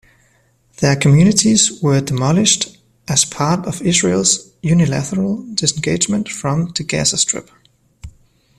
Their 0.79 0.95
communities 0.95 1.79
were 1.79 2.01
demolished 2.01 2.75
as 3.07 3.23
part 3.23 3.67
of 3.67 3.83
Israel's 3.83 4.49
unilateral 4.63 5.43
disengagement 5.53 6.27
from 6.27 6.71
the 6.75 6.83
Gaza 6.83 7.19
Strip. 7.19 7.51